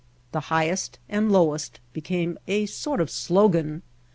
The 0.31 0.39
highest 0.49 0.97
and 1.07 1.31
lowest 1.31 1.79
became 1.93 2.39
a 2.47 2.65
sort 2.65 2.99
of 2.99 3.11
slogan. 3.11 3.83